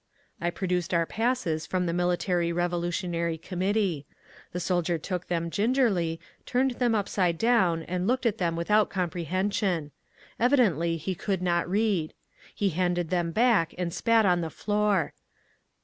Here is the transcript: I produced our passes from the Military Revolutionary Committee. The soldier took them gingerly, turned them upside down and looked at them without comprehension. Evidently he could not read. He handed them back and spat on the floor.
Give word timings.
I 0.41 0.49
produced 0.49 0.95
our 0.95 1.05
passes 1.05 1.67
from 1.67 1.85
the 1.85 1.93
Military 1.93 2.51
Revolutionary 2.51 3.37
Committee. 3.37 4.07
The 4.51 4.59
soldier 4.59 4.97
took 4.97 5.27
them 5.27 5.51
gingerly, 5.51 6.19
turned 6.47 6.71
them 6.71 6.95
upside 6.95 7.37
down 7.37 7.83
and 7.83 8.07
looked 8.07 8.25
at 8.25 8.39
them 8.39 8.55
without 8.55 8.89
comprehension. 8.89 9.91
Evidently 10.39 10.97
he 10.97 11.13
could 11.13 11.43
not 11.43 11.69
read. 11.69 12.15
He 12.55 12.69
handed 12.69 13.11
them 13.11 13.29
back 13.29 13.75
and 13.77 13.93
spat 13.93 14.25
on 14.25 14.41
the 14.41 14.49
floor. 14.49 15.13